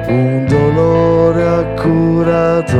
un 0.09 0.45
dolore 0.49 1.47
accurato 1.47 2.79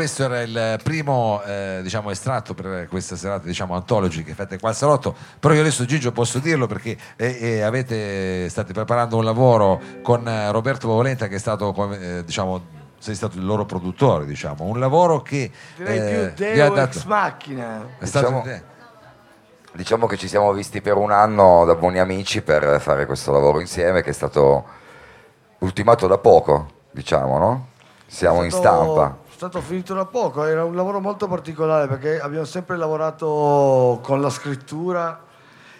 Questo 0.00 0.24
era 0.24 0.40
il 0.40 0.80
primo 0.82 1.42
eh, 1.44 1.80
diciamo, 1.82 2.10
estratto 2.10 2.54
per 2.54 2.88
questa 2.88 3.16
serata 3.16 3.44
diciamo, 3.44 3.74
antology 3.74 4.24
che 4.24 4.32
fate 4.32 4.58
qua 4.58 4.70
al 4.70 4.74
salotto, 4.74 5.14
però 5.38 5.52
io 5.52 5.60
adesso 5.60 5.84
Gigio 5.84 6.10
posso 6.10 6.38
dirlo 6.38 6.66
perché 6.66 6.96
eh, 7.16 7.36
eh, 7.38 7.60
avete, 7.60 8.48
state 8.48 8.72
preparando 8.72 9.18
un 9.18 9.24
lavoro 9.24 9.78
con 10.00 10.26
eh, 10.26 10.50
Roberto 10.52 10.88
Volenta 10.88 11.28
che 11.28 11.34
è 11.34 11.38
stato, 11.38 11.72
come, 11.72 12.00
eh, 12.00 12.24
diciamo, 12.24 12.62
sei 12.96 13.14
stato 13.14 13.36
il 13.36 13.44
loro 13.44 13.66
produttore, 13.66 14.24
diciamo, 14.24 14.64
un 14.64 14.80
lavoro 14.80 15.20
che 15.20 15.50
Direi 15.76 15.98
eh, 15.98 16.28
più 16.30 16.44
vi 16.46 16.60
ha 16.60 16.64
Deo 16.64 16.74
dato... 16.76 16.96
ex 16.96 17.04
macchina. 17.04 17.86
È 17.98 18.06
stato 18.06 18.26
Diciamo- 18.28 18.42
un- 18.46 18.62
Diciamo 19.72 20.06
che 20.06 20.16
ci 20.16 20.28
siamo 20.28 20.50
visti 20.52 20.80
per 20.80 20.96
un 20.96 21.12
anno 21.12 21.66
da 21.66 21.74
buoni 21.74 21.98
amici 21.98 22.40
per 22.40 22.80
fare 22.80 23.04
questo 23.04 23.32
lavoro 23.32 23.60
insieme 23.60 24.02
che 24.02 24.10
è 24.10 24.14
stato 24.14 24.64
ultimato 25.58 26.06
da 26.06 26.16
poco, 26.16 26.70
diciamo, 26.90 27.38
no? 27.38 27.66
Siamo 28.06 28.42
in 28.42 28.50
stampa. 28.50 29.19
Stato 29.40 29.62
finito 29.62 29.94
da 29.94 30.04
poco, 30.04 30.44
era 30.44 30.66
un 30.66 30.74
lavoro 30.74 31.00
molto 31.00 31.26
particolare 31.26 31.88
perché 31.88 32.20
abbiamo 32.20 32.44
sempre 32.44 32.76
lavorato 32.76 33.98
con 34.02 34.20
la 34.20 34.28
scrittura 34.28 35.18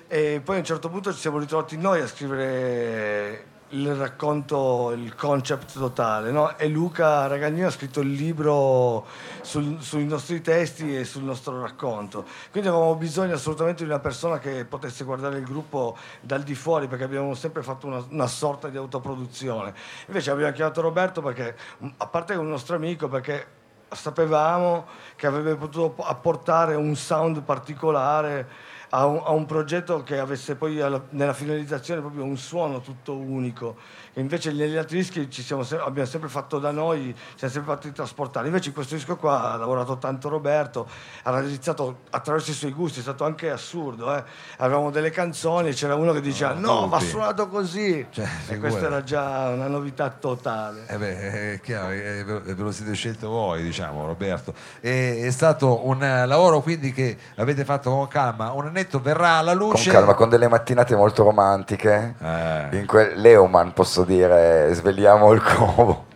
e 0.08 0.40
poi 0.42 0.56
a 0.56 0.58
un 0.60 0.64
certo 0.64 0.88
punto 0.88 1.12
ci 1.12 1.18
siamo 1.18 1.36
ritrovati 1.36 1.76
noi 1.76 2.00
a 2.00 2.06
scrivere 2.06 3.44
il 3.70 3.94
racconto, 3.94 4.92
il 4.92 5.14
concept 5.14 5.74
totale, 5.74 6.30
no? 6.30 6.56
E 6.58 6.66
Luca 6.68 7.26
Ragagnino 7.26 7.68
ha 7.68 7.70
scritto 7.70 8.00
il 8.00 8.12
libro 8.12 9.06
sul- 9.42 9.80
sui 9.80 10.04
nostri 10.06 10.40
testi 10.40 10.96
e 10.96 11.04
sul 11.04 11.22
nostro 11.22 11.60
racconto. 11.60 12.24
Quindi 12.50 12.68
avevamo 12.68 12.96
bisogno 12.96 13.34
assolutamente 13.34 13.84
di 13.84 13.90
una 13.90 14.00
persona 14.00 14.38
che 14.38 14.64
potesse 14.64 15.04
guardare 15.04 15.38
il 15.38 15.44
gruppo 15.44 15.96
dal 16.20 16.42
di 16.42 16.54
fuori 16.54 16.88
perché 16.88 17.04
abbiamo 17.04 17.34
sempre 17.34 17.62
fatto 17.62 17.86
una, 17.86 18.04
una 18.08 18.26
sorta 18.26 18.68
di 18.68 18.76
autoproduzione. 18.76 19.72
Invece 20.06 20.30
abbiamo 20.30 20.52
chiamato 20.52 20.80
Roberto 20.80 21.22
perché, 21.22 21.56
a 21.96 22.06
parte 22.06 22.32
che 22.32 22.38
è 22.38 22.42
un 22.42 22.48
nostro 22.48 22.74
amico, 22.74 23.08
perché 23.08 23.58
sapevamo 23.92 24.86
che 25.16 25.26
avrebbe 25.26 25.54
potuto 25.54 26.02
apportare 26.02 26.74
un 26.74 26.94
sound 26.96 27.42
particolare 27.42 28.78
a 28.92 29.06
un, 29.06 29.22
a 29.24 29.30
un 29.30 29.46
progetto 29.46 30.02
che 30.02 30.18
avesse 30.18 30.56
poi 30.56 30.80
alla- 30.80 31.02
nella 31.10 31.32
finalizzazione 31.32 32.00
proprio 32.00 32.24
un 32.24 32.36
suono 32.36 32.80
tutto 32.80 33.14
unico. 33.14 33.76
E 34.12 34.20
invece 34.20 34.52
negli 34.52 34.76
altri 34.76 34.96
dischi 34.98 35.30
ci 35.30 35.40
siamo 35.42 35.64
abbiamo 35.84 36.08
sempre 36.08 36.28
fatto 36.28 36.58
da 36.58 36.72
noi, 36.72 37.14
ci 37.14 37.38
siamo 37.38 37.54
sempre 37.54 37.74
fatti 37.74 37.92
trasportare. 37.92 38.48
Invece 38.48 38.68
in 38.70 38.74
questo 38.74 38.96
disco 38.96 39.16
qua 39.16 39.52
ha 39.52 39.56
lavorato 39.56 39.98
tanto 39.98 40.28
Roberto, 40.28 40.88
ha 41.22 41.30
realizzato 41.30 42.00
attraverso 42.10 42.50
i 42.50 42.54
suoi 42.54 42.72
gusti, 42.72 42.98
è 42.98 43.02
stato 43.02 43.24
anche 43.24 43.50
assurdo. 43.50 44.12
eh. 44.16 44.24
Avevamo 44.56 44.90
delle 44.90 45.10
canzoni 45.10 45.68
e 45.68 45.72
c'era 45.74 45.94
uno 45.94 46.12
che 46.12 46.20
diceva 46.20 46.54
no, 46.54 46.88
va 46.88 46.98
dubbi. 46.98 47.08
suonato 47.08 47.46
così. 47.48 48.04
Cioè, 48.10 48.28
e 48.48 48.58
questa 48.58 48.86
era 48.86 49.04
già 49.04 49.50
una 49.50 49.68
novità 49.68 50.10
totale. 50.10 50.86
Eh 50.88 50.98
beh, 50.98 51.52
è 51.54 51.60
chiaro, 51.60 51.90
eh, 51.90 52.24
ve 52.24 52.54
lo 52.56 52.72
siete 52.72 52.94
scelto 52.94 53.28
voi, 53.28 53.62
diciamo, 53.62 54.04
Roberto. 54.06 54.52
E- 54.80 55.20
è 55.22 55.30
stato 55.30 55.86
un 55.86 56.02
eh, 56.02 56.26
lavoro 56.26 56.60
quindi 56.62 56.92
che 56.92 57.16
avete 57.36 57.64
fatto 57.64 57.90
con 57.90 58.08
calma. 58.08 58.50
Un 58.50 58.66
annetto 58.80 59.00
verrà 59.00 59.32
alla 59.38 59.56
Con 59.56 59.68
luce. 59.70 59.90
calma, 59.90 60.14
con 60.14 60.28
delle 60.28 60.48
mattinate 60.48 60.96
molto 60.96 61.22
romantiche. 61.24 62.14
Eh, 62.20 62.68
In 62.78 62.86
quel 62.86 63.18
Leoman 63.20 63.72
posso 63.72 64.04
dire, 64.04 64.68
svegliamo 64.72 65.32
il 65.32 65.42
covo. 65.42 66.06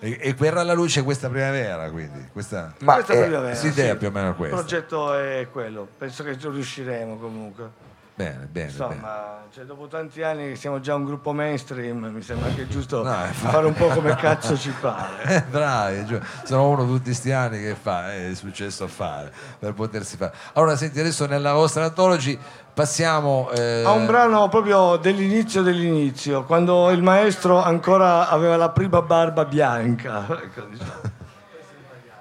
e, 0.00 0.18
e 0.20 0.34
verrà 0.34 0.60
alla 0.60 0.74
luce 0.74 1.02
questa 1.02 1.28
primavera, 1.28 1.90
quindi. 1.90 2.28
Questa, 2.32 2.72
Ma 2.80 2.94
Questa 2.94 3.12
eh, 3.14 3.22
primavera, 3.22 3.54
sì, 3.54 3.68
idea 3.68 3.96
più 3.96 4.08
o 4.08 4.10
meno 4.10 4.28
Il 4.30 4.34
questa. 4.36 4.56
progetto 4.56 5.14
è 5.14 5.48
quello, 5.50 5.86
penso 5.96 6.22
che 6.24 6.38
ci 6.38 6.48
riusciremo 6.48 7.16
comunque. 7.18 7.86
Bene, 8.18 8.32
bene, 8.32 8.48
bene. 8.50 8.64
Insomma, 8.64 9.42
cioè, 9.54 9.62
dopo 9.62 9.86
tanti 9.86 10.24
anni 10.24 10.48
che 10.48 10.56
siamo 10.56 10.80
già 10.80 10.96
un 10.96 11.04
gruppo 11.04 11.32
mainstream, 11.32 12.06
mi 12.06 12.20
sembra 12.20 12.48
che 12.50 12.62
è 12.62 12.66
giusto 12.66 13.04
No, 13.04 13.10
infatti. 13.10 13.52
fare 13.54 13.66
un 13.66 13.74
po' 13.74 13.86
come 13.86 14.12
cazzo 14.18 14.58
ci 14.58 14.74
pare. 14.80 15.22
Eh, 15.22 15.42
bravi, 15.42 16.04
giù. 16.04 16.18
sono 16.42 16.68
uno 16.68 16.84
tutti 16.84 17.14
sti 17.14 17.30
anni 17.30 17.60
che 17.60 17.76
fa, 17.80 18.12
eh, 18.12 18.30
è 18.32 18.34
successo 18.34 18.82
a 18.82 18.88
fare 18.88 19.30
per 19.60 19.72
potersi 19.72 20.16
fare. 20.16 20.32
Allora, 20.54 20.74
senti, 20.74 20.98
adesso 20.98 21.26
nella 21.26 21.52
vostra 21.52 21.84
antology 21.84 22.36
passiamo 22.74 23.50
eh, 23.52 23.84
A 23.86 23.92
un 23.92 24.06
brano 24.06 24.48
proprio 24.48 24.96
dell'inizio 24.96 25.62
dell'inizio, 25.62 26.42
quando 26.42 26.90
il 26.90 27.02
maestro 27.04 27.62
ancora 27.62 28.28
aveva 28.28 28.56
la 28.56 28.70
prima 28.70 29.00
barba 29.00 29.44
bianca. 29.44 30.26
ecco, 30.42 30.62
diciamo. 30.62 31.17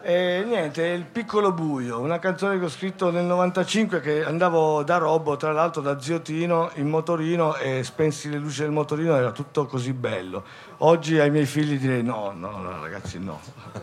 E 0.10 0.42
niente, 0.48 0.86
Il 0.86 1.04
piccolo 1.04 1.52
buio, 1.52 2.00
una 2.00 2.18
canzone 2.18 2.58
che 2.58 2.64
ho 2.64 2.70
scritto 2.70 3.12
nel 3.12 3.26
95 3.26 4.00
che 4.00 4.24
andavo 4.24 4.82
da 4.82 4.96
Robbo, 4.96 5.36
tra 5.36 5.52
l'altro 5.52 5.82
da 5.82 6.00
Ziotino, 6.00 6.72
in 6.76 6.88
motorino 6.88 7.58
e 7.58 7.84
spensi 7.84 8.30
le 8.30 8.38
luci 8.38 8.62
del 8.62 8.72
motorino, 8.72 9.18
era 9.18 9.34
tutto 9.34 9.66
così 9.66 9.92
bello. 9.92 10.46
Oggi 10.78 11.20
ai 11.20 11.30
miei 11.30 11.46
figli 11.46 11.78
direi 11.78 12.04
no, 12.04 12.32
no, 12.34 12.52
no 12.52 12.82
ragazzi 12.82 13.20
no. 13.20 13.38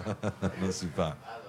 non 0.60 0.72
si 0.72 0.90
fa. 0.94 1.43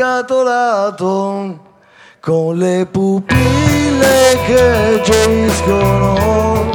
Buio 0.00 0.16
inscatolato 0.16 1.58
con 2.20 2.56
le 2.56 2.86
pupille 2.90 4.38
che 4.46 5.00
gioiscono 5.04 6.70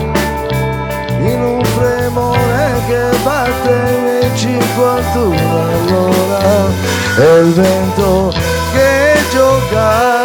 in 1.19 1.42
un 1.42 1.63
fremore 1.63 2.81
che 2.88 3.18
batte 3.24 3.98
nei 4.04 4.38
51 4.38 5.36
all'ora 5.36 6.69
e 7.18 7.38
il 7.39 7.54
vento 7.54 8.31
che 8.74 9.16
gioca 9.31 10.21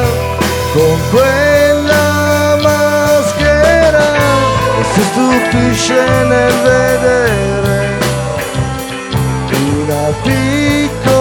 con 0.74 0.98
quella 1.10 2.56
maschera 2.60 4.14
e 4.78 4.84
si 4.92 5.02
stupisce 5.02 6.04
nel 6.24 6.52
vedere 6.62 7.98
una 9.52 10.12
piccola 10.22 11.19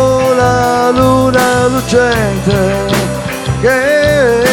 luna 0.91 1.67
lucente 1.67 2.85
che 3.61 4.43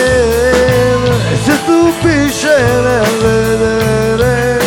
si 1.42 1.52
stupisce 1.52 2.56
nel 2.82 3.16
vedere 3.20 4.60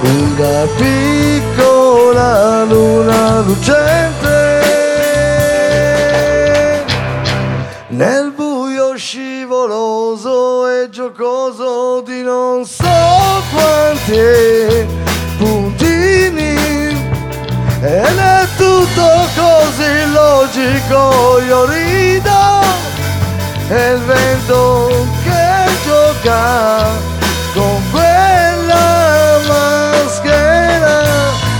una 0.00 0.66
piccola 0.76 2.64
luna 2.64 3.40
lucente 3.40 3.96
nel 7.88 8.32
buio 8.34 8.96
scivoloso 8.96 10.68
e 10.68 10.88
giocoso 10.90 12.02
di 12.02 12.22
non 12.22 12.64
so 12.64 13.42
quanti 13.52 14.86
puntini. 15.38 16.56
Ed 17.80 18.18
è 18.18 18.46
tutto 18.56 19.02
così 19.34 19.57
logico, 20.58 21.40
io 21.46 21.64
rido 21.66 22.60
e 23.68 23.90
il 23.92 24.00
vento 24.00 25.06
che 25.22 25.70
gioca 25.84 26.88
con 27.54 27.82
quella 27.90 29.38
maschera 29.46 31.02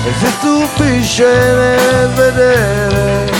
e 0.04 0.12
si 0.18 0.26
stupisce 0.38 1.24
nel 1.24 2.08
vedere 2.14 3.30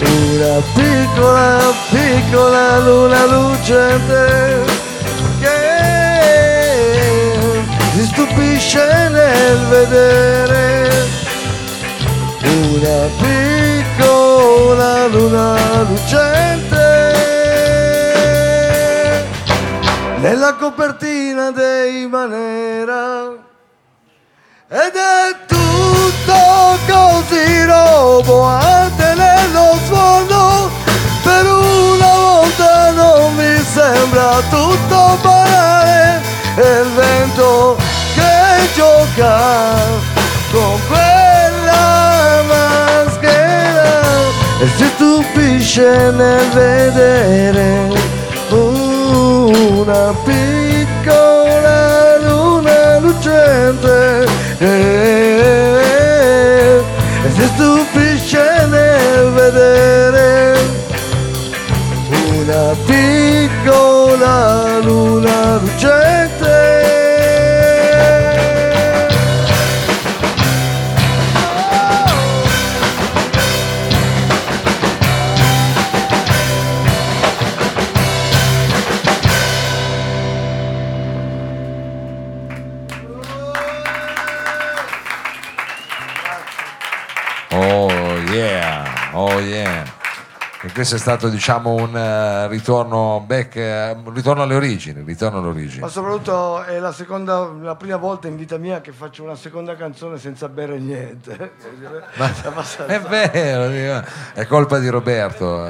una 0.00 0.62
piccola, 0.74 1.74
piccola 1.90 2.78
luna 2.78 3.24
lucente 3.26 4.64
che 5.40 5.74
si 7.94 8.06
stupisce 8.06 9.08
nel 9.10 9.58
vedere 9.68 10.56
una 12.76 13.08
piccola 14.56 15.06
luna 15.08 15.82
lucente 15.82 16.84
nella 20.16 20.54
copertina 20.54 21.50
dei 21.50 22.06
Manera. 22.06 23.34
Ed 24.68 24.94
è 24.94 25.36
tutto 25.46 26.78
così 26.88 27.64
roboante 27.66 29.14
nello 29.14 29.78
sfondo. 29.84 30.70
Per 31.22 31.44
una 31.44 32.14
volta 32.16 32.90
non 32.92 33.34
mi 33.34 33.62
sembra 33.62 34.40
tutto 34.48 35.18
banale. 35.20 36.22
Il 36.56 36.88
vento 36.94 37.76
che 38.14 38.72
gioca 38.74 39.75
stupisce 45.66 46.10
nel 46.12 46.48
vedere 46.50 47.92
una 48.50 50.14
piccola 50.24 50.65
yeah, 88.32 89.10
oh 89.12 89.40
yeah. 89.40 89.84
E 90.62 90.72
questo 90.72 90.96
è 90.96 90.98
stato 90.98 91.28
diciamo 91.28 91.74
un 91.74 91.96
eh, 91.96 92.48
ritorno 92.48 93.22
back, 93.24 93.56
eh, 93.56 93.90
un 93.92 94.12
ritorno 94.12 94.42
alle 94.42 94.54
origini, 94.54 95.02
ritorno 95.04 95.38
alle 95.38 95.48
origini. 95.48 95.80
Ma 95.80 95.88
soprattutto 95.88 96.62
è 96.62 96.78
la, 96.78 96.92
seconda, 96.92 97.48
la 97.60 97.76
prima 97.76 97.96
volta 97.96 98.26
in 98.26 98.36
vita 98.36 98.56
mia 98.56 98.80
che 98.80 98.90
faccio 98.90 99.22
una 99.22 99.36
seconda 99.36 99.76
canzone 99.76 100.18
senza 100.18 100.48
bere 100.48 100.78
niente. 100.78 101.52
Ma- 102.16 102.32
è 102.86 103.00
vero, 103.00 104.04
è 104.32 104.46
colpa 104.46 104.78
di 104.78 104.88
Roberto 104.88 105.62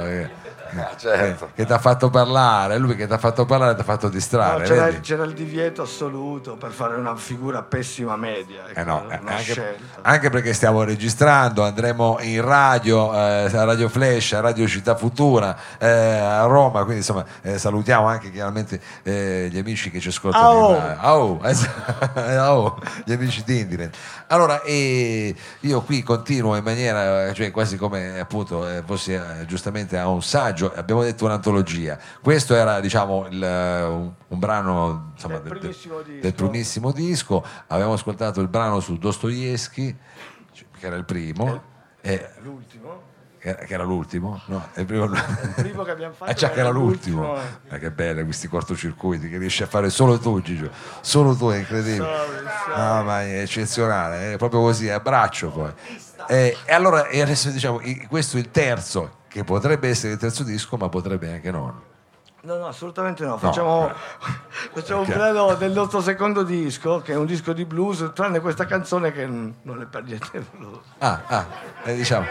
eh, 0.79 0.89
certo. 0.97 1.51
che, 1.55 1.65
ti 1.65 1.73
ha 1.73 1.79
fatto 1.79 2.11
parlare, 2.11 2.79
lui 2.79 2.97
che 2.97 3.07
ti 3.07 3.13
ha 3.13 3.19
fatto 3.19 3.45
parlare 3.45 3.75
ti 3.75 3.81
ha 3.81 3.85
fatto 3.85 4.07
No, 4.07 4.13
distrarre. 4.13 4.65
c'era, 4.65 4.85
vedi? 4.87 5.01
c'era 5.01 5.25
il 5.25 5.33
divieto 5.33 5.83
assoluto 5.83 6.57
per 6.57 6.71
fare 6.71 6.97
una 6.97 7.17
figura 7.17 7.63
pessima 7.63 8.17
media. 8.17 8.65
ecco, 8.69 8.81
Eh 8.81 8.85
no, 8.85 9.03
una 9.07 9.15
eh, 9.21 9.35
anche, 9.35 9.77
anche 10.03 10.31
perché 10.31 10.53
stiamo 10.53 10.83
registrando, 10.85 11.65
andremo 11.65 12.19
in 12.21 12.43
radio, 12.45 13.13
eh, 13.15 13.51
a 13.53 13.65
Radio 13.65 13.89
Flash, 13.89 14.33
a 14.33 14.41
Radio 14.41 14.67
Città 14.67 14.95
Futura, 14.97 15.57
eh, 15.79 15.89
a 15.89 16.45
Roma, 16.45 16.81
quindi 16.81 16.99
insomma 16.99 17.25
eh, 17.43 17.59
salutiamo 17.59 18.07
anche 18.07 18.31
chiaramente 18.31 18.81
eh, 19.03 19.49
gli 19.51 19.59
amici 19.59 19.91
che 19.91 20.01
ci 20.01 20.09
ascoltano. 20.09 20.79
Au, 20.99 21.41
esatto, 21.45 22.21
au, 22.21 22.79
gli 23.05 23.13
amici 23.13 23.43
di 23.45 23.61
Indiren. 23.61 23.91
Allora, 24.29 24.63
eh, 24.63 25.35
io 25.61 25.81
qui 25.83 26.03
continuo 26.03 26.57
in 26.57 26.65
maniera, 26.65 27.33
cioè 27.33 27.51
quasi 27.51 27.77
come 27.77 28.19
appunto 28.19 28.69
eh, 28.69 28.83
fossi 28.85 29.13
eh, 29.13 29.45
giustamente 29.47 29.97
a 29.99 30.09
un 30.09 30.23
saggio, 30.23 30.66
abbiamo 30.75 31.03
detto 31.03 31.25
un'antologia. 31.25 31.99
Questo 32.23 32.55
era 32.55 32.81
diciamo 32.81 33.27
il, 33.31 33.43
eh, 33.43 33.83
un, 33.85 34.13
un 34.29 34.39
brano 34.39 35.11
insomma, 35.15 35.39
Del 35.39 35.59
primissimo 35.59 36.01
disco. 36.03 36.21
del 36.21 36.35
primissimo 36.35 36.93
disco, 36.93 37.45
abbiamo 37.69 37.93
ascoltato 37.95 38.41
il 38.41 38.49
brano 38.49 38.81
su 38.81 38.97
Dostoevsky, 38.99 39.97
che 40.79 40.87
era 40.87 40.97
il 40.97 41.05
primo, 41.05 41.63
e- 42.01 42.31
L'ultimo? 42.43 43.03
che 43.39 43.49
era, 43.51 43.65
che 43.65 43.75
era 43.75 43.83
l'ultimo, 43.85 44.41
no? 44.47 44.69
Il 44.75 44.85
primo, 44.87 45.05
Il 45.05 45.53
primo 45.57 45.83
che 45.85 45.91
abbiamo 45.91 46.15
fatto 46.17 46.31
Ah, 46.31 46.35
già 46.35 46.51
che 46.51 46.61
era 46.61 46.69
l'ultimo. 46.71 47.23
l'ultimo, 47.35 47.49
Eh, 47.71 47.79
che 47.79 47.91
bello 47.91 48.25
questi 48.25 48.49
cortocircuiti 48.49 49.29
che 49.29 49.39
riesci 49.39 49.63
a 49.63 49.67
fare 49.67 49.89
solo 49.91 50.19
tu, 50.19 50.41
Gigio. 50.43 50.71
Solo 51.01 51.35
tu, 51.37 51.49
è 51.51 51.59
incredibile. 51.59 52.07
No, 52.77 53.03
ma 53.05 53.23
è 53.23 53.41
eccezionale, 53.41 54.35
è 54.35 54.37
proprio 54.37 54.61
così, 54.61 54.89
a 54.91 55.01
braccio 55.01 55.51
poi. 55.51 55.73
E, 56.29 56.57
e 56.65 56.73
allora, 56.73 57.07
e 57.07 57.21
adesso 57.23 57.51
diciamo, 57.51 57.81
questo 58.09 58.37
è 58.37 58.41
il 58.41 58.51
terzo, 58.51 59.16
che 59.37 59.45
potrebbe 59.45 59.91
essere 59.91 60.15
il 60.15 60.19
terzo 60.19 60.43
disco, 60.45 60.79
ma 60.79 60.89
potrebbe 60.89 61.31
anche 61.31 61.51
non. 61.51 61.79
No, 62.41 62.57
no, 62.57 62.69
assolutamente 62.69 63.23
no. 63.23 63.37
Facciamo, 63.37 63.93
facciamo 64.73 65.01
un 65.03 65.07
Ok. 65.07 65.13
brano 65.15 65.55
del 65.57 65.73
nostro 65.73 66.01
secondo 66.01 66.43
disco, 66.43 67.03
che 67.03 67.13
è 67.13 67.17
un 67.17 67.27
disco 67.27 67.53
di 67.53 67.67
blues, 67.67 68.13
tranne 68.15 68.41
questa 68.41 68.65
canzone 68.65 69.13
che 69.13 69.27
non 69.27 69.83
è 69.83 69.85
per 69.85 70.05
niente 70.05 70.43
blues. 70.53 70.79
Ah, 71.01 71.21
ah, 71.27 71.47
eh, 71.85 71.95
diciamo. 71.97 72.27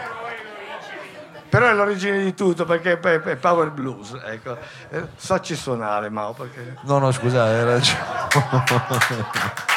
Però 1.48 1.68
è 1.68 1.74
l'origine 1.74 2.24
di 2.24 2.34
tutto, 2.34 2.64
perché 2.64 2.98
è 2.98 2.98
è 2.98 3.36
power 3.36 3.70
blues. 3.70 4.18
Ecco. 4.24 4.56
Eh, 4.88 5.06
Sacci 5.14 5.54
suonare, 5.54 6.10
Mao, 6.10 6.32
perché... 6.32 6.76
No, 6.86 6.98
no, 6.98 7.12
scusate, 7.12 7.52
hai 7.52 7.64
ragione. 7.64 8.04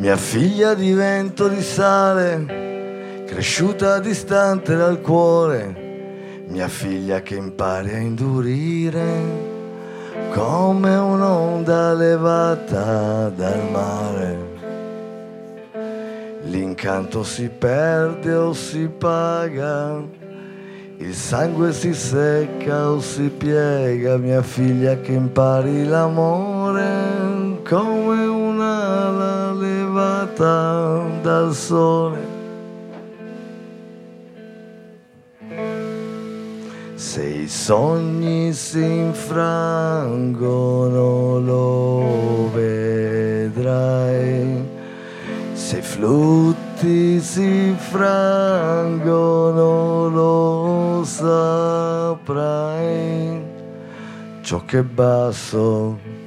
Mia 0.00 0.16
figlia 0.16 0.72
di 0.72 0.94
vento 0.94 1.46
di 1.46 1.60
sale, 1.60 3.24
cresciuta 3.26 3.98
distante 3.98 4.74
dal 4.74 5.02
cuore, 5.02 6.44
mia 6.46 6.68
figlia 6.68 7.20
che 7.20 7.34
impari 7.34 7.90
a 7.90 7.98
indurire 7.98 9.04
come 10.32 10.96
un'onda 10.96 11.92
levata 11.92 13.28
dal 13.28 13.70
mare. 13.70 14.38
L'incanto 16.44 17.22
si 17.22 17.50
perde 17.50 18.32
o 18.32 18.54
si 18.54 18.88
paga, 18.88 20.02
il 20.96 21.14
sangue 21.14 21.74
si 21.74 21.92
secca 21.92 22.90
o 22.90 23.00
si 23.00 23.28
piega, 23.28 24.16
mia 24.16 24.40
figlia 24.40 24.98
che 24.98 25.12
impari 25.12 25.84
l'amore 25.84 26.49
dal 31.30 31.54
sole. 31.54 32.18
Se 36.96 37.24
i 37.24 37.48
sogni 37.48 38.52
si 38.52 38.82
infrangono 38.82 40.18
lo 41.38 42.50
vedrai, 42.52 44.44
se 45.52 45.78
i 45.78 45.82
flutti 45.82 47.20
si 47.20 47.74
frangono 47.78 49.28
lo 50.08 51.04
saprai, 51.04 52.48
ciò 54.42 54.64
che 54.64 54.78
è 54.80 54.82
basso 54.82 56.18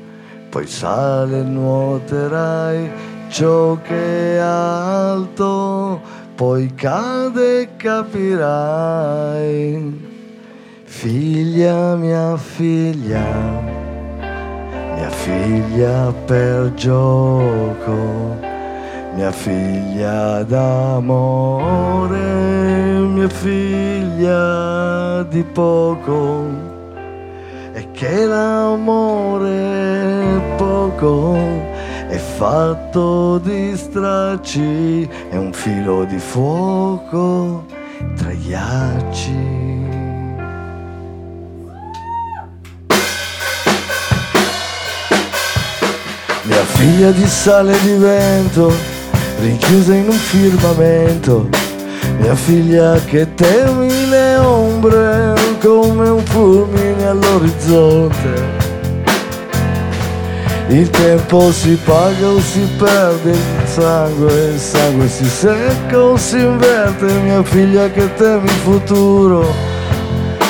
poi 0.53 0.67
sale 0.67 1.41
nuoterai, 1.41 2.87
ciò 3.33 3.77
che 3.81 4.35
è 4.35 4.37
alto 4.37 5.99
poi 6.35 6.71
cade 6.75 7.61
e 7.61 7.69
capirai. 7.77 8.91
Figlia, 10.83 11.95
mia 11.95 12.37
figlia, 12.37 13.25
mia 14.93 15.09
figlia 15.09 16.13
per 16.25 16.75
gioco, 16.75 18.37
mia 19.15 19.31
figlia 19.31 20.43
d'amore, 20.43 22.19
mia 23.15 23.29
figlia 23.29 25.23
di 25.23 25.41
poco, 25.41 26.45
e 27.73 27.89
che 27.93 28.25
l'amore 28.25 29.41
poco 30.55 31.72
è 32.13 32.17
fatto 32.17 33.39
di 33.39 33.75
stracci, 33.75 35.09
è 35.31 35.35
un 35.35 35.51
filo 35.51 36.03
di 36.03 36.19
fuoco 36.19 37.65
tra 38.15 38.29
ghiacci. 38.29 39.31
Mia 46.43 46.63
figlia 46.65 47.09
di 47.09 47.25
sale 47.25 47.75
e 47.75 47.81
di 47.81 47.93
vento, 47.93 48.71
rinchiusa 49.39 49.95
in 49.95 50.09
un 50.09 50.11
firmamento. 50.11 51.49
Mia 52.19 52.35
figlia 52.35 52.93
che 53.05 53.33
temi 53.33 53.89
le 54.09 54.37
ombre 54.37 55.33
come 55.59 56.09
un 56.09 56.23
fulmine 56.25 57.07
all'orizzonte. 57.07 58.62
Il 60.69 60.89
tempo 60.89 61.51
si 61.51 61.77
paga 61.83 62.29
o 62.29 62.39
si 62.39 62.67
perde 62.77 63.31
il 63.31 63.67
sangue, 63.67 64.33
il 64.53 64.59
sangue 64.59 65.07
si 65.07 65.25
secca 65.25 65.99
o 65.99 66.17
si 66.17 66.39
inverte. 66.39 67.05
Mia 67.23 67.43
figlia 67.43 67.89
che 67.89 68.13
temi 68.15 68.45
il 68.45 68.51
futuro 68.63 69.71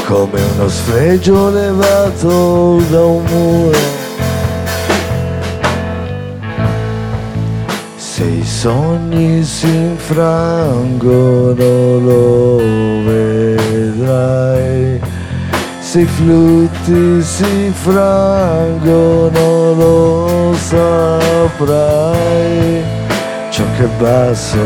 come 0.06 0.42
uno 0.56 0.68
sfregio 0.68 1.50
levato 1.50 2.82
da 2.90 3.04
un 3.04 3.24
muro. 3.24 4.02
Se 7.96 8.24
i 8.24 8.46
sogni 8.46 9.44
si 9.44 9.68
infrangono 9.68 11.54
lo 12.00 12.58
vedrai, 13.06 15.00
se 15.94 16.02
i 16.02 16.06
flutti 16.06 17.22
si 17.22 17.72
frangono 17.72 19.74
lo 19.76 20.56
saprai, 20.58 21.54
ciò 23.52 23.64
che 23.78 23.84
è 23.84 23.88
basso 24.00 24.58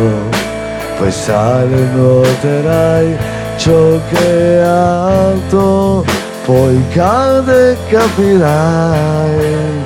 poi 0.97 1.11
sale 1.11 1.75
nuoterai, 1.95 3.17
ciò 3.57 3.99
che 4.09 4.55
è 4.55 4.59
alto 4.59 6.05
poi 6.45 6.81
cade 6.93 7.71
e 7.71 7.77
capirai. 7.89 9.83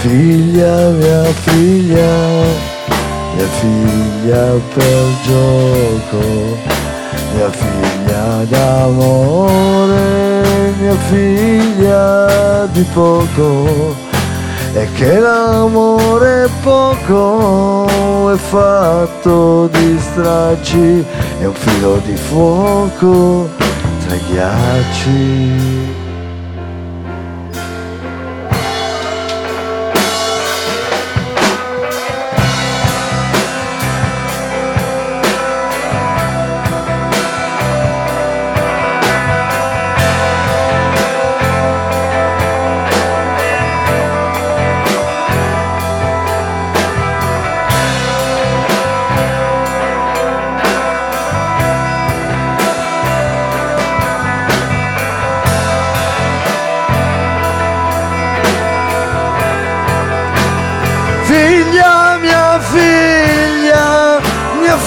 Figlia, 0.00 0.90
mia 0.90 1.24
figlia, 1.32 2.14
mia 3.34 3.46
figlia 3.58 4.52
per 4.74 5.04
gioco, 5.24 6.81
mia 7.34 7.50
figlia 7.50 8.44
d'amore, 8.48 9.94
mia 10.80 10.96
figlia 11.08 12.66
di 12.72 12.82
poco, 12.92 13.94
e 14.74 14.88
che 14.94 15.18
l'amore 15.18 16.44
è 16.44 16.48
poco 16.62 18.30
è 18.32 18.36
fatto 18.36 19.66
di 19.68 19.98
stracci, 19.98 21.04
è 21.40 21.44
un 21.44 21.54
filo 21.54 22.00
di 22.04 22.16
fuoco 22.16 23.48
tra 24.06 24.14
i 24.14 24.20
ghiacci. 24.30 26.01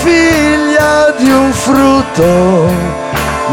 Figlia 0.06 1.12
di 1.18 1.30
un 1.32 1.52
frutto, 1.52 2.70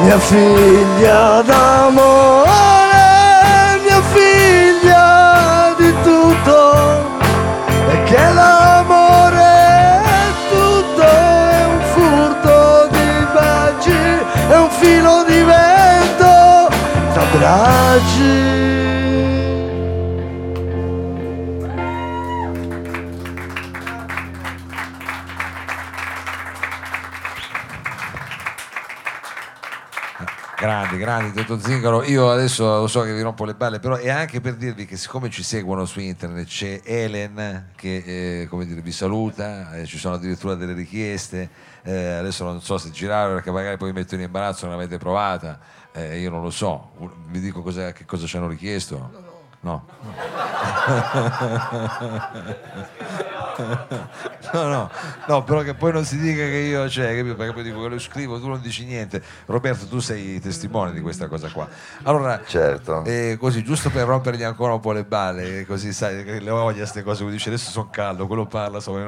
mia 0.03 0.19
figlia 0.19 1.41
d'amore, 1.41 2.51
mia 3.83 4.03
figlia 4.13 4.32
Grandi, 31.13 31.45
Toto 31.45 31.59
Zingaro. 31.61 32.03
Io 32.05 32.31
adesso 32.31 32.65
lo 32.65 32.87
so 32.87 33.03
che 33.03 33.13
vi 33.13 33.21
rompo 33.21 33.45
le 33.45 33.53
balle, 33.55 33.79
però 33.81 33.97
è 33.97 34.09
anche 34.09 34.41
per 34.41 34.55
dirvi 34.55 34.87
che 34.87 34.97
siccome 34.97 35.29
ci 35.29 35.43
seguono 35.43 35.85
su 35.85 36.01
internet 36.01 36.47
c'è 36.47 36.81
Helen 36.83 37.73
che 37.77 38.41
eh, 38.41 38.47
come 38.49 38.65
dire, 38.65 38.81
vi 38.81 38.93
saluta, 38.93 39.75
eh, 39.75 39.85
ci 39.85 39.99
sono 39.99 40.15
addirittura 40.15 40.55
delle 40.55 40.73
richieste, 40.73 41.51
eh, 41.83 42.13
adesso 42.15 42.45
non 42.45 42.63
so 42.63 42.79
se 42.79 42.91
girare 42.91 43.35
perché 43.35 43.51
magari 43.51 43.77
poi 43.77 43.93
mi 43.93 43.99
metto 44.01 44.15
in 44.15 44.23
imbarazzo, 44.23 44.65
non 44.67 44.75
l'avete 44.75 44.97
provata, 44.97 45.61
eh, 45.93 46.19
io 46.19 46.31
non 46.31 46.41
lo 46.41 46.49
so, 46.49 46.93
vi 47.29 47.41
dico 47.41 47.61
cosa- 47.61 47.93
che 47.93 48.07
cosa 48.07 48.27
ci 48.27 48.39
hanno 48.39 48.49
richiesto. 48.49 49.11
No. 49.61 49.85
no, 49.85 49.85
no, 50.01 50.11
no, 55.29 55.45
però 55.45 55.61
che 55.63 55.75
poi 55.75 55.93
non 55.93 56.05
si 56.05 56.19
dica 56.19 56.43
che 56.43 56.57
io, 56.57 56.89
cioè, 56.89 57.17
capito? 57.17 57.35
perché 57.37 57.53
poi 57.53 57.63
dico 57.63 57.83
che 57.83 57.89
lo 57.89 57.99
scrivo, 57.99 58.41
tu 58.41 58.49
non 58.49 58.61
dici 58.61 58.85
niente. 58.85 59.23
Roberto, 59.47 59.87
tu 59.87 59.99
sei 60.01 60.41
testimone 60.41 60.93
di 60.93 61.01
questa 61.01 61.29
cosa 61.29 61.49
qua. 61.51 61.69
Allora, 62.05 62.41
Certo. 62.45 63.05
eh, 63.05 63.37
così, 63.39 63.63
giusto 63.63 63.91
per 63.91 64.07
rompergli 64.07 64.43
ancora 64.43 64.75
un 64.75 64.81
po' 64.81 64.93
le 64.93 65.05
balle, 65.05 65.65
così 65.67 65.93
sai, 65.93 66.25
le 66.41 66.51
voglia 66.51 66.79
queste 66.79 67.03
cose, 67.03 67.25
dice 67.31 67.49
adesso 67.49 67.71
sono 67.71 67.89
caldo, 67.91 68.27
quello 68.27 68.47
parla, 68.47 68.81
so, 68.81 68.99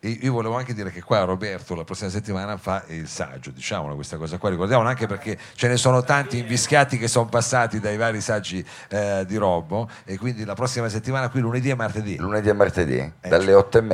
e 0.00 0.08
io 0.08 0.32
volevo 0.32 0.56
anche 0.56 0.74
dire 0.74 0.90
che 0.90 1.02
qua 1.02 1.24
Roberto 1.24 1.74
la 1.74 1.84
prossima 1.84 2.10
settimana 2.10 2.56
fa 2.56 2.82
il 2.88 3.06
saggio, 3.08 3.50
diciamolo 3.50 3.94
questa 3.94 4.16
cosa 4.16 4.38
qua, 4.38 4.50
ricordiamolo 4.50 4.88
anche 4.88 5.06
perché 5.06 5.38
ce 5.54 5.68
ne 5.68 5.76
sono 5.76 6.02
tanti 6.02 6.38
invischiati 6.38 6.98
che 6.98 7.08
sono 7.08 7.26
passati 7.26 7.80
dai 7.80 7.96
vari 7.96 8.20
saggi 8.20 8.64
eh, 8.88 9.24
di 9.26 9.36
Robbo 9.36 9.88
e 10.04 10.16
quindi 10.18 10.44
la 10.44 10.54
prossima 10.54 10.88
settimana 10.88 11.28
qui 11.28 11.40
lunedì 11.40 11.70
e 11.70 11.74
martedì. 11.74 12.16
Lunedì 12.16 12.48
e 12.48 12.52
martedì, 12.52 13.12
Eh, 13.20 13.28
dalle 13.28 13.54
otto 13.54 13.78
e 13.78 13.80
mezza, 13.80 13.92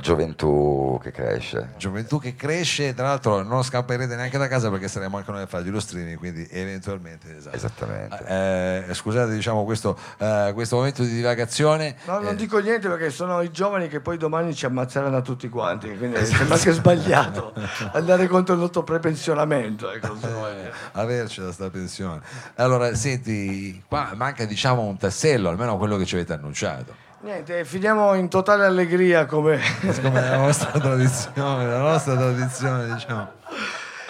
gioventù 0.00 0.98
che 1.02 1.10
cresce. 1.10 1.70
gioventù 1.78 2.18
che 2.18 2.34
cresce, 2.36 2.94
tra 2.94 3.06
l'altro 3.06 3.42
non 3.42 3.62
scamperete 3.62 4.16
neanche 4.16 4.38
da 4.38 4.48
casa 4.48 4.70
perché 4.70 4.88
saremo 4.88 5.16
anche 5.16 5.30
noi 5.30 5.42
a 5.42 5.46
fargli 5.46 5.70
lo 5.70 5.80
streaming, 5.80 6.18
quindi 6.18 6.46
eventualmente 6.50 7.36
esatto. 7.36 7.56
Esattamente. 7.56 8.86
Eh, 8.88 8.94
scusate 8.94 9.32
diciamo 9.32 9.64
questo, 9.64 9.96
eh, 10.18 10.50
questo 10.54 10.76
momento 10.76 11.02
di 11.02 11.14
divagazione. 11.14 11.96
No, 12.04 12.20
non 12.20 12.32
Eh, 12.32 12.36
dico 12.36 12.58
niente 12.58 12.88
perché 12.88 13.10
sono 13.10 13.40
i 13.42 13.50
giovani 13.50 13.88
che 13.88 14.00
poi 14.00 14.16
domani 14.16 14.54
ci 14.54 14.66
ammazzeranno 14.66 15.16
a 15.16 15.22
tutti 15.22 15.48
quanti, 15.48 15.96
quindi 15.96 16.24
sembra 16.24 16.54
anche 16.56 16.72
sbagliato 16.72 17.52
andare 17.92 18.26
contro 18.26 18.54
il 18.54 18.60
nostro 18.60 18.82
prepensionamento. 18.82 19.90
Ecco, 19.90 20.14
vuoi. 20.14 20.54
avercela 20.92 21.52
sta 21.52 21.70
pensione. 21.70 22.20
Allora, 22.56 22.94
senti, 22.94 23.82
qua 23.86 24.12
manca 24.14 24.44
diciamo 24.44 24.82
un 24.82 24.96
tassello, 24.96 25.48
almeno 25.48 25.76
quello 25.76 25.96
che 25.96 26.04
ci 26.04 26.14
avete 26.14 26.32
annunciato. 26.32 27.08
Niente, 27.22 27.66
finiamo 27.66 28.14
in 28.14 28.30
totale 28.30 28.64
allegria 28.64 29.26
come... 29.26 29.60
Come 30.00 30.20
la 30.22 30.38
nostra 30.38 30.70
tradizione, 30.70 31.66
la 31.66 31.78
nostra 31.78 32.16
tradizione, 32.16 32.94
diciamo. 32.94 33.32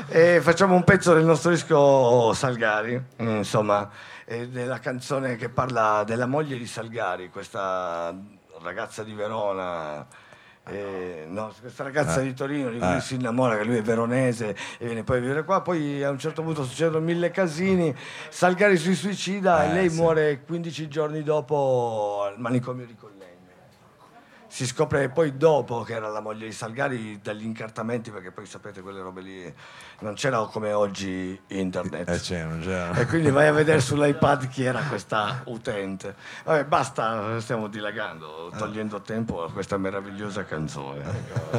e 0.07 0.40
facciamo 0.40 0.76
un 0.76 0.85
pezzo 0.85 1.12
del 1.12 1.25
nostro 1.25 1.50
disco 1.50 2.33
Salgari, 2.35 3.02
insomma, 3.17 3.90
della 4.25 4.79
canzone 4.79 5.35
che 5.35 5.49
parla 5.49 6.05
della 6.07 6.26
moglie 6.26 6.57
di 6.57 6.67
Salgari, 6.69 7.31
questa 7.31 8.14
ragazza 8.62 9.02
di 9.02 9.12
Verona. 9.12 10.07
Eh, 10.67 11.25
no, 11.29 11.52
questa 11.61 11.83
ragazza 11.83 12.21
Ah. 12.21 12.23
di 12.23 12.35
Torino 12.35 12.71
di 12.71 12.79
cui 12.79 12.87
Ah. 12.87 13.00
si 13.00 13.14
innamora, 13.17 13.57
che 13.57 13.64
lui 13.64 13.76
è 13.76 13.83
veronese 13.83 14.55
e 14.79 14.85
viene 14.87 15.02
poi 15.02 15.19
a 15.19 15.21
vivere 15.21 15.45
qua. 15.45 15.61
Poi 15.62 16.02
a 16.05 16.11
un 16.11 16.19
certo 16.19 16.43
punto 16.43 16.64
succedono 16.64 17.00
mille 17.05 17.31
casini. 17.31 17.95
Salgari 18.29 18.76
si 18.76 18.95
suicida 18.95 19.64
Eh, 19.64 19.71
e 19.71 19.73
lei 19.73 19.90
sì. 19.90 19.97
muore 19.97 20.43
15 20.45 20.87
giorni 20.88 21.23
dopo 21.23 22.23
al 22.26 22.38
manicomio 22.38 22.87
di 22.87 22.95
Collegno. 22.95 23.19
Si 24.52 24.66
scopre 24.66 25.09
poi 25.11 25.37
dopo 25.37 25.83
che 25.83 25.95
era 25.95 26.09
la 26.09 26.21
moglie 26.21 26.47
di 26.47 26.52
Salgari 26.52 27.21
dagli 27.23 27.45
incartamenti, 27.45 28.11
perché 28.11 28.33
poi 28.33 28.47
sapete 28.47 28.80
quelle 28.80 29.00
robe 29.00 29.21
lì 29.21 29.54
non 30.00 30.14
c'era 30.14 30.38
come 30.40 30.73
oggi 30.73 31.40
internet. 31.47 32.09
Eh, 32.09 32.19
c'è, 32.19 32.42
non 32.42 32.61
c'è. 32.61 33.00
E 33.00 33.07
quindi 33.07 33.30
vai 33.30 33.47
a 33.47 33.52
vedere 33.52 33.78
sull'iPad 33.80 34.49
chi 34.49 34.64
era 34.64 34.80
questa 34.83 35.42
utente. 35.45 36.16
Vabbè, 36.45 36.64
basta, 36.64 37.40
stiamo 37.40 37.69
dilagando, 37.69 38.52
togliendo 38.59 39.00
tempo 39.02 39.45
a 39.45 39.52
questa 39.52 39.78
meravigliosa 39.78 40.45
canzone. 40.45 41.04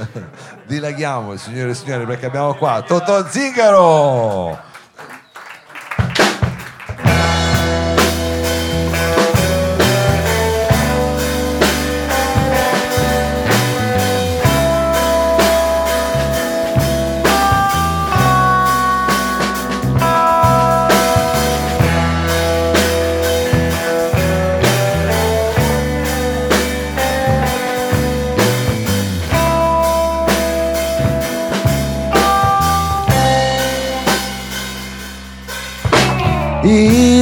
Dilaghiamo, 0.67 1.37
signore 1.37 1.71
e 1.71 1.75
signori, 1.75 2.05
perché 2.05 2.25
abbiamo 2.25 2.53
qua 2.55 2.81
Totò 2.81 3.25
Zingaro! 3.25 4.70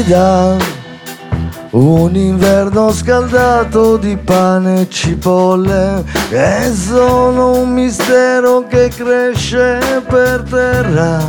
Ida, 0.10 0.58
un 1.70 2.16
inverno 2.16 2.92
scaldato 2.92 3.96
di 3.98 4.18
pane 4.18 4.82
e 4.82 4.90
cipolle, 4.90 6.04
che 6.30 6.72
sono 6.74 7.60
un 7.60 7.72
mistero 7.72 8.66
che 8.66 8.88
cresce 8.88 10.02
per 10.08 10.46
terra. 10.50 11.22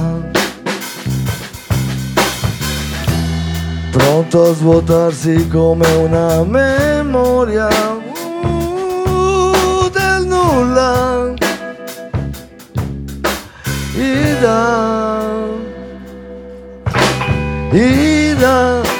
Pronto 3.90 4.48
a 4.48 4.54
svuotarsi 4.54 5.46
come 5.48 5.86
una 5.96 6.42
memoria 6.42 7.68
uh, 8.46 9.90
del 9.90 10.24
nulla. 10.26 11.34
Ida. 13.94 15.18
Ida, 17.72 18.19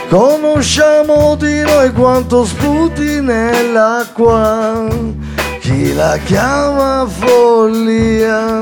conosciamo 0.09 1.37
di 1.37 1.63
noi 1.63 1.93
quanto 1.93 2.45
sputi 2.45 3.21
nell'acqua. 3.21 4.87
Chi 5.61 5.95
la 5.95 6.19
chiama 6.25 7.07
follia, 7.07 8.61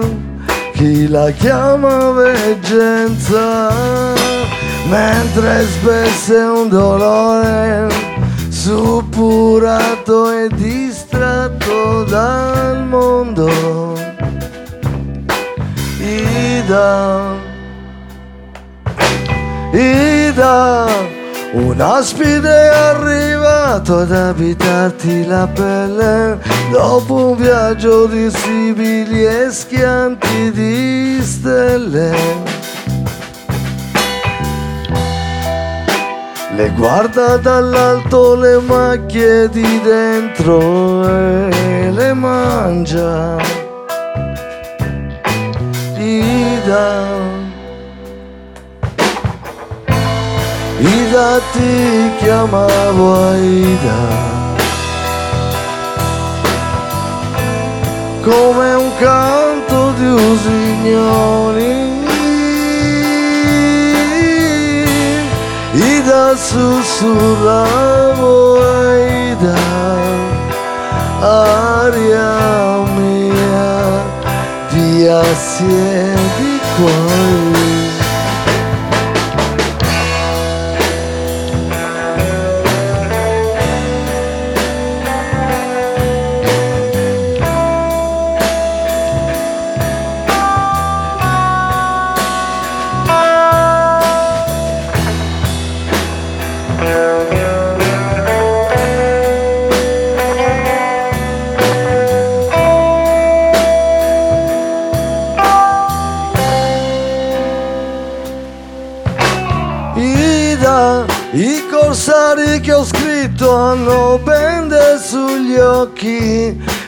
chi 0.75 1.09
la 1.09 1.31
chiama 1.31 2.11
veggenza, 2.11 3.71
mentre 4.89 5.67
spesso 5.67 6.35
è 6.35 6.49
un 6.49 6.69
dolore 6.69 7.89
suppurato 8.49 10.31
e 10.31 10.49
distratto 10.55 12.05
dal 12.05 12.85
mondo. 12.85 13.97
Ida. 15.99 17.47
Ida, 19.73 20.08
un 20.41 21.81
ospite 21.81 22.49
è 22.49 22.69
arrivato 22.69 23.99
ad 23.99 24.13
abitarti 24.13 25.27
la 25.27 25.49
pelle 25.49 26.39
dopo 26.71 27.31
un 27.31 27.37
viaggio 27.37 28.07
di 28.07 28.31
sibili 28.31 29.25
e 29.25 29.51
schianti 29.51 30.53
di 30.53 31.19
stelle. 31.23 32.15
Le 36.55 36.71
guarda 36.77 37.37
dall'alto 37.37 38.37
le 38.37 38.59
macchie 38.59 39.49
di 39.49 39.81
dentro 39.81 41.05
e 41.09 41.91
le 41.91 42.13
mangia. 42.13 43.37
Ida. 45.97 47.28
Ida. 50.81 51.41
Ti 51.53 52.11
chiamavo 52.19 53.31
Aida 53.31 54.01
come 58.23 58.75
un 58.75 58.91
canto 58.99 59.93
di 59.93 60.07
usignoli 60.07 61.73
Ida 65.73 66.37
sussurravo 66.37 67.01
Aida 68.61 69.59
aria 71.21 72.37
mia 72.95 74.03
via 74.71 75.23
siedi 75.35 76.61
qua 76.77 77.78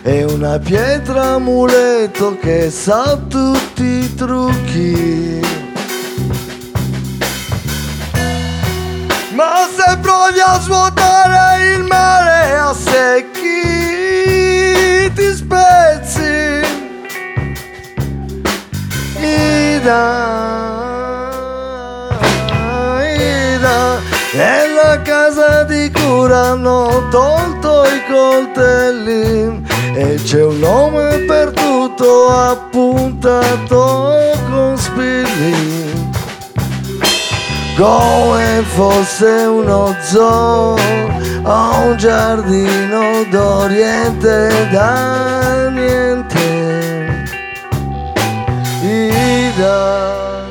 è 0.02 0.22
una 0.22 0.58
pietra 0.58 1.34
amuleto 1.34 2.38
che 2.38 2.70
sa 2.70 3.18
tutti 3.28 3.82
i 3.82 4.14
trucchi. 4.14 5.40
Ma 9.34 9.68
se 9.74 9.98
provi 10.00 10.40
a 10.40 10.58
svuotare 10.60 11.74
il 11.74 11.84
mare 11.84 12.58
a 12.58 12.74
secchi 12.74 13.48
ti 15.14 15.34
spezzi. 15.34 16.60
Ida, 19.18 20.02
Ida, 23.16 24.00
nella 24.32 25.02
casa 25.02 25.64
di 25.64 25.90
cura 25.90 26.54
c'è 30.30 30.44
un 30.44 30.60
nome 30.60 31.24
per 31.26 31.50
tutto 31.50 32.28
appuntato 32.28 34.14
con 34.48 34.78
spilli. 34.78 36.12
Come 37.76 38.62
fosse 38.64 39.26
uno 39.26 39.92
zoo 40.00 40.78
o 41.42 41.80
un 41.80 41.96
giardino 41.96 43.24
d'oriente 43.28 44.68
da 44.70 45.68
niente. 45.70 47.26
Ida, 48.82 50.44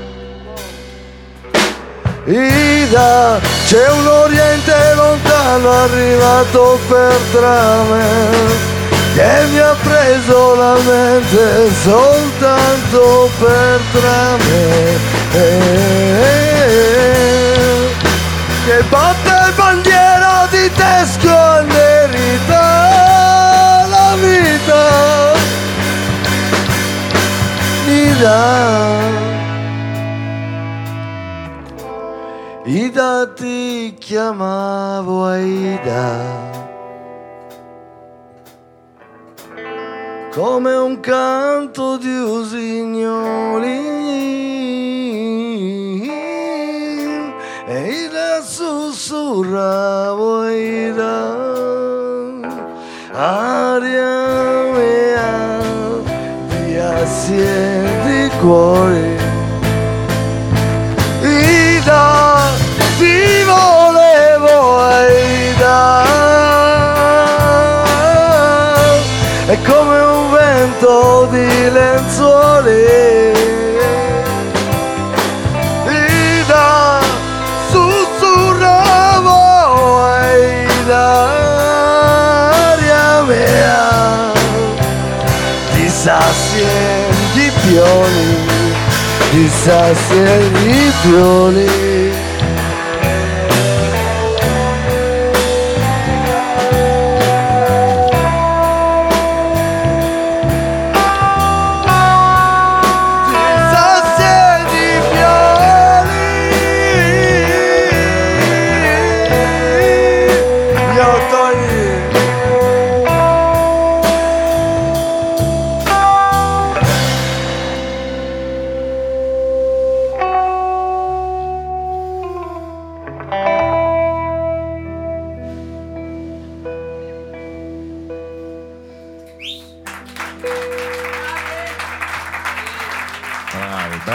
Ida, 2.26 3.40
c'è 3.66 3.90
un 3.92 4.08
oriente 4.08 4.94
lontano 4.96 5.72
arrivato 5.72 6.78
per 6.90 7.16
trame 7.32 8.69
che 9.20 9.46
mi 9.52 9.60
ha 9.60 9.76
preso 9.84 10.56
la 10.56 10.76
mente 10.76 11.70
soltanto 11.82 13.30
per 13.38 13.82
trame. 13.92 14.98
Che 18.66 18.84
batte 18.90 19.52
bandiera 19.58 20.48
di 20.50 20.72
tesco 20.74 21.58
e 21.58 21.64
merita 21.64 22.64
la 23.90 24.16
vita. 24.24 24.84
Ida. 27.88 28.42
Ida 32.64 33.34
ti 33.36 33.96
chiamavo 34.00 35.26
Aida 35.26 36.29
come 40.40 40.74
un 40.74 41.02
canto 41.02 41.98
di 41.98 42.18
usignoli. 42.18 43.98
E 47.68 48.06
Ida 48.06 48.42
sussurravo 48.42 50.48
Ida 50.50 51.36
aria 53.12 54.62
mia 54.72 55.60
di 56.48 56.78
assieti 56.78 58.32
cuori 58.40 59.04
Ida 59.04 59.19
vento 71.00 71.28
di 71.32 71.70
lenzuoli 71.72 72.84
Ida 75.88 77.00
sussurravo 77.70 79.40
Aida 80.04 81.08
aria 82.72 83.22
mia. 83.24 84.32
Di 85.74 85.90
sassi 85.90 86.66
di 87.34 87.52
pioli 87.62 88.48
di 89.32 89.48
sassi 89.48 90.24
di 90.64 90.92
pioli 91.04 91.89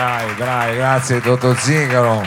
Bravi, 0.04 0.34
bravi, 0.34 0.76
grazie 0.76 1.20
dottor 1.22 1.56
Zingaro. 1.56 2.22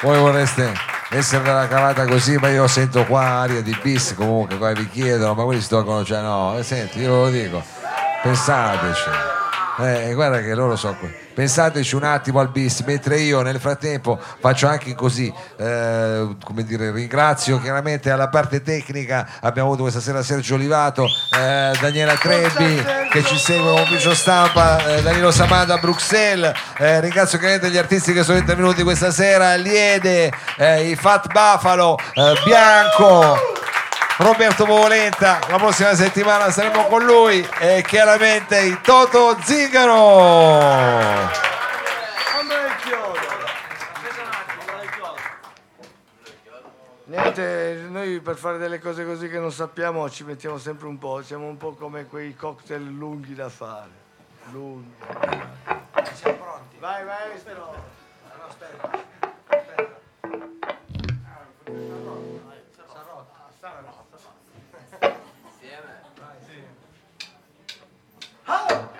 Voi 0.00 0.16
vorreste 0.20 0.72
essere 1.10 1.42
della 1.42 1.66
cavata 1.66 2.06
così, 2.06 2.36
ma 2.36 2.50
io 2.50 2.68
sento 2.68 3.04
qua 3.04 3.24
aria 3.24 3.60
di 3.62 3.76
bis 3.82 4.14
comunque, 4.14 4.58
qua 4.58 4.70
vi 4.70 4.88
chiedono, 4.88 5.34
ma 5.34 5.42
quelli 5.42 5.60
si 5.60 5.66
tolgono 5.66 6.04
cioè 6.04 6.20
no, 6.20 6.56
eh, 6.56 6.62
senti, 6.62 7.00
io 7.00 7.10
ve 7.10 7.20
lo 7.20 7.30
dico, 7.30 7.64
pensateci. 8.22 9.41
Eh, 9.78 10.12
guarda 10.12 10.40
che 10.40 10.54
loro 10.54 10.76
so 10.76 10.94
pensateci 11.32 11.94
un 11.94 12.04
attimo 12.04 12.40
al 12.40 12.50
bis 12.50 12.80
mentre 12.80 13.18
io 13.20 13.40
nel 13.40 13.58
frattempo 13.58 14.18
faccio 14.38 14.66
anche 14.66 14.94
così 14.94 15.32
eh, 15.56 16.36
come 16.44 16.64
dire 16.64 16.90
ringrazio 16.92 17.58
chiaramente 17.58 18.10
alla 18.10 18.28
parte 18.28 18.60
tecnica 18.60 19.26
abbiamo 19.40 19.68
avuto 19.68 19.84
questa 19.84 20.00
sera 20.00 20.22
Sergio 20.22 20.56
Olivato 20.56 21.06
eh, 21.06 21.72
Daniela 21.80 22.14
Trebbi 22.16 22.84
che 23.10 23.24
ci 23.24 23.38
seguono 23.38 23.80
ufficio 23.80 24.14
stampa 24.14 24.84
eh, 24.84 25.00
Danilo 25.02 25.30
Samanda 25.30 25.74
a 25.74 25.78
Bruxelles 25.78 26.52
eh, 26.76 27.00
ringrazio 27.00 27.38
chiaramente 27.38 27.70
gli 27.70 27.78
artisti 27.78 28.12
che 28.12 28.24
sono 28.24 28.36
intervenuti 28.36 28.82
questa 28.82 29.10
sera 29.10 29.54
Liede 29.54 30.30
eh, 30.58 30.90
i 30.90 30.96
Fat 30.96 31.28
Buffalo 31.32 31.96
Bianco 32.44 33.51
Roberto 34.22 34.64
Bovolenta, 34.66 35.40
la 35.48 35.56
prossima 35.56 35.94
settimana 35.94 36.48
saremo 36.50 36.86
con 36.86 37.02
lui 37.04 37.44
e 37.58 37.82
chiaramente 37.82 38.60
il 38.60 38.80
Toto 38.80 39.36
Zingaro. 39.42 41.30
Niente, 47.06 47.84
noi 47.88 48.20
per 48.20 48.36
fare 48.36 48.58
delle 48.58 48.78
cose 48.78 49.04
così 49.04 49.28
che 49.28 49.40
non 49.40 49.50
sappiamo 49.50 50.08
ci 50.08 50.22
mettiamo 50.22 50.56
sempre 50.56 50.86
un 50.86 50.98
po', 50.98 51.20
siamo 51.22 51.46
un 51.46 51.56
po' 51.56 51.74
come 51.74 52.06
quei 52.06 52.36
cocktail 52.36 52.82
lunghi 52.82 53.34
da 53.34 53.48
fare. 53.48 53.90
Lunghi. 54.52 54.94
Siamo 56.14 56.36
pronti. 56.36 56.76
Vai, 56.78 57.04
maestro. 68.52 68.91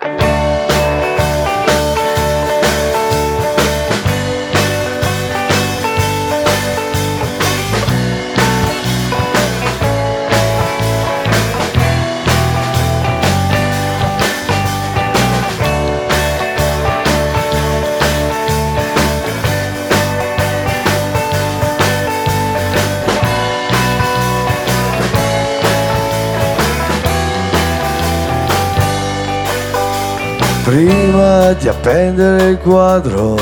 Prima 30.63 31.51
di 31.51 31.67
appendere 31.67 32.51
il 32.51 32.57
quadro 32.59 33.35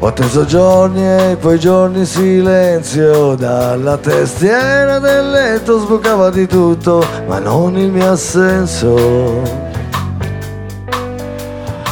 Ho 0.00 0.06
atteso 0.06 0.44
giorni 0.44 1.00
e 1.00 1.36
poi 1.38 1.60
giorni 1.60 2.00
in 2.00 2.06
silenzio, 2.06 3.36
dalla 3.36 3.96
testiera 3.98 4.98
del 4.98 5.30
letto 5.30 5.78
sbucava 5.78 6.30
di 6.30 6.48
tutto, 6.48 7.06
ma 7.28 7.38
non 7.38 7.76
il 7.76 7.90
mio 7.90 8.10
assenso. 8.10 9.68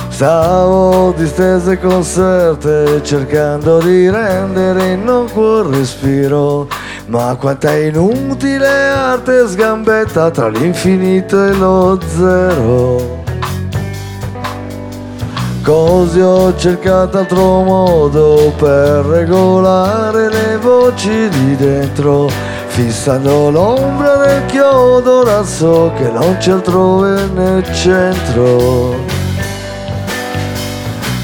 Stavo 0.08 1.12
disteso 1.16 1.70
e 1.70 1.78
conserte 1.78 3.00
cercando 3.04 3.78
di 3.78 4.10
rendere 4.10 4.92
innocuo 4.94 5.60
il 5.60 5.76
respiro 5.76 6.66
ma 7.06 7.36
quanta 7.38 7.74
inutile 7.74 8.66
arte 8.66 9.46
sgambetta 9.46 10.30
tra 10.30 10.48
l'infinito 10.48 11.44
e 11.44 11.52
lo 11.52 11.98
zero 12.04 13.17
Così 15.68 16.18
ho 16.18 16.56
cercato 16.56 17.18
altro 17.18 17.62
modo 17.62 18.54
per 18.56 19.04
regolare 19.04 20.30
le 20.30 20.56
voci 20.56 21.28
di 21.28 21.56
dentro. 21.56 22.26
Fissando 22.68 23.50
l'ombra 23.50 24.16
del 24.16 24.46
chiodo, 24.46 25.18
ora 25.18 25.44
so 25.44 25.92
che 25.94 26.08
non 26.10 26.38
c'è 26.38 26.52
altrove 26.52 27.28
nel 27.34 27.70
centro. 27.74 28.94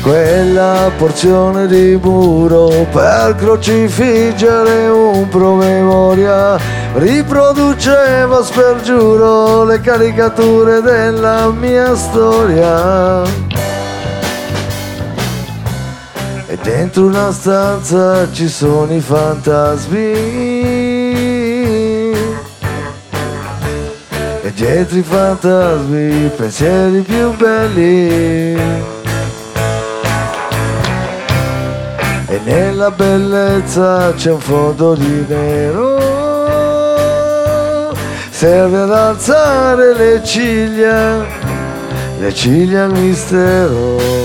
Quella 0.03 0.91
porzione 0.99 1.67
di 1.67 1.99
muro 1.99 2.69
per 2.93 3.37
crocifiggere 3.37 4.89
un 4.89 5.27
promemoria 5.27 6.59
riproduceva 6.97 8.43
spergiuro 8.43 9.65
le 9.65 9.81
caricature 9.81 10.83
della 10.83 11.49
mia 11.49 11.97
storia 11.97 13.54
dentro 16.65 17.05
una 17.05 17.31
stanza 17.31 18.27
ci 18.33 18.49
sono 18.49 18.93
i 18.95 19.01
fantasmi. 19.01 20.13
E 24.43 24.53
dietro 24.55 24.99
i 24.99 25.03
fantasmi 25.03 26.25
i 26.25 26.31
pensieri 26.35 27.01
più 27.03 27.37
belli. 27.37 28.55
E 32.27 32.41
nella 32.45 32.91
bellezza 32.91 34.15
c'è 34.15 34.33
un 34.33 34.41
fondo 34.41 34.95
di 34.95 35.25
nero. 35.29 36.13
Serve 38.31 38.81
ad 38.81 38.91
alzare 38.91 39.95
le 39.95 40.25
ciglia 40.25 41.43
le 42.19 42.33
ciglia 42.33 42.85
al 42.85 42.93
mistero 42.93 44.24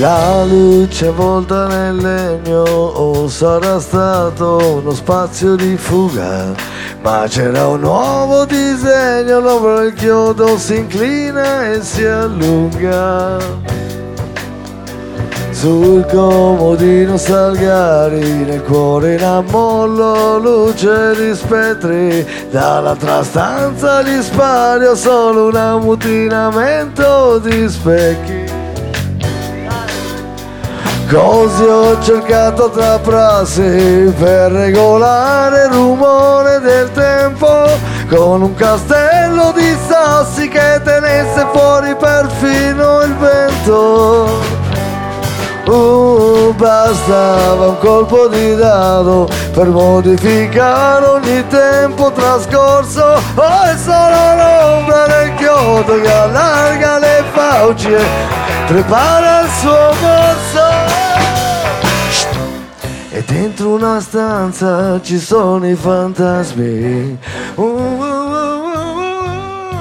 La 0.00 0.44
luce 0.44 1.08
avvolta 1.08 1.66
nel 1.66 1.96
legno 1.96 2.62
o 2.62 3.28
sarà 3.28 3.78
stato 3.78 4.78
uno 4.78 4.92
spazio 4.92 5.56
di 5.56 5.76
fuga 5.76 6.54
ma 7.02 7.26
c'era 7.28 7.66
un 7.66 7.80
nuovo 7.80 8.44
disegno, 8.44 9.40
l'ombra 9.40 9.80
del 9.80 9.94
chiodo 9.94 10.58
si 10.58 10.76
inclina 10.76 11.70
e 11.70 11.82
si 11.82 12.04
allunga. 12.04 13.38
Sul 15.50 16.06
comodino 16.06 17.16
Salgari, 17.16 18.44
nel 18.44 18.62
cuore 18.62 19.14
in 19.14 19.22
ammollo, 19.22 20.38
luce 20.38 21.14
di 21.14 21.34
spettri, 21.34 22.26
dall'altra 22.50 23.22
stanza 23.22 24.02
di 24.02 24.22
spario 24.22 24.94
solo 24.94 25.48
un 25.48 25.56
ammutinamento 25.56 27.38
di 27.38 27.68
specchi. 27.68 28.49
Così 31.10 31.64
ho 31.64 32.00
cercato 32.00 32.70
tra 32.70 32.96
prassi 33.00 34.14
per 34.16 34.52
regolare 34.52 35.64
il 35.64 35.72
rumore 35.72 36.60
del 36.60 36.88
tempo 36.92 37.68
con 38.08 38.42
un 38.42 38.54
castello 38.54 39.50
di 39.50 39.76
sassi 39.88 40.46
che 40.46 40.80
tenesse 40.84 41.48
fuori 41.52 41.96
perfino 41.96 43.02
il 43.02 43.16
vento. 43.16 44.58
Uh, 45.66 46.54
bastava 46.54 47.66
un 47.66 47.78
colpo 47.78 48.28
di 48.28 48.54
dado 48.54 49.28
per 49.52 49.66
modificare 49.66 51.06
ogni 51.06 51.44
tempo 51.48 52.12
trascorso. 52.12 53.20
Oh, 53.34 53.62
è 53.64 53.76
solo 53.76 54.34
l'ombra 54.36 55.06
del 55.08 55.34
chiodo 55.34 56.00
che 56.00 56.12
allarga 56.12 56.98
le 56.98 57.24
fauci 57.32 57.92
e 57.92 58.04
prepara 58.66 59.40
il 59.40 59.48
suo 59.60 59.92
morso. 60.00 60.89
E 63.20 63.24
dentro 63.26 63.74
una 63.74 64.00
stanza 64.00 64.98
ci 65.02 65.18
sono 65.18 65.68
i 65.68 65.74
fantasmi. 65.74 67.18
Uh, 67.56 67.62
uh, 67.62 68.06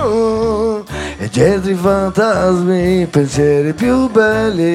uh, 0.04 0.84
e 1.18 1.30
dietro 1.30 1.72
i 1.72 1.76
fantasmi 1.76 3.08
pensieri 3.10 3.72
più 3.72 4.10
belli. 4.10 4.68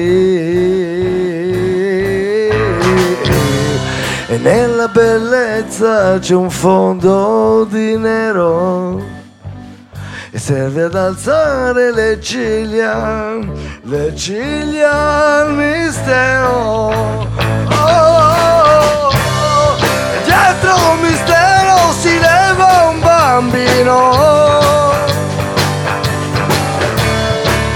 E 4.29 4.37
nella 4.39 4.87
bellezza 4.87 6.17
c'è 6.17 6.33
un 6.33 6.49
fondo 6.49 7.67
di 7.69 7.95
nero 7.97 8.99
e 10.31 10.39
serve 10.39 10.85
ad 10.85 10.95
alzare 10.95 11.93
le 11.93 12.19
ciglia, 12.19 13.37
le 13.83 14.15
ciglia 14.15 15.41
al 15.41 15.53
mistero. 15.53 16.89
Oh, 17.69 18.54
bambino. 23.35 24.93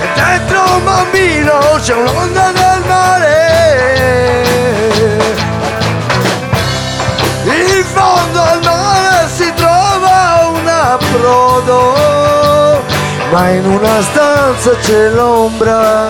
E 0.02 0.08
dentro 0.16 0.62
un 0.76 0.84
bambino 0.86 1.60
c'è 1.82 1.96
un'onda 1.96 2.52
del 2.52 2.84
mare. 2.88 3.38
In 7.44 7.84
fondo 7.84 8.42
al 8.42 8.60
mare 8.64 9.28
si 9.36 9.52
trova 9.56 10.50
un 10.54 10.68
approdo, 10.68 11.94
ma 13.32 13.50
in 13.50 13.66
una 13.66 14.02
stanza 14.02 14.76
c'è 14.78 15.10
l'ombra, 15.10 16.10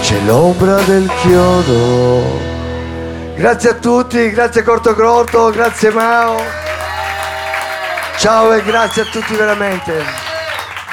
c'è 0.00 0.18
l'ombra 0.24 0.80
del 0.80 1.08
chiodo. 1.20 2.46
Grazie 3.36 3.70
a 3.70 3.74
tutti, 3.74 4.30
grazie 4.30 4.64
Corto 4.64 4.94
Corto, 4.96 5.50
grazie 5.50 5.90
Mao. 5.92 6.67
Ciao 8.18 8.52
e 8.52 8.62
grazie 8.62 9.02
a 9.02 9.04
tutti 9.06 9.34
veramente. 9.34 10.02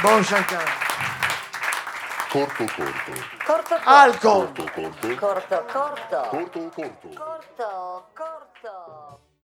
Buon 0.01 0.23
Shankar. 0.23 0.63
Corto 2.29 2.65
corto. 2.75 3.11
Corto, 3.45 3.79
Alco. 3.83 4.29
Corto 4.29 4.63
corto. 4.73 5.15
corto, 5.15 5.65
corto, 5.71 6.27
Corto 6.29 6.71
corto. 6.73 7.09
corto, 7.15 8.07
corto. 8.13 8.44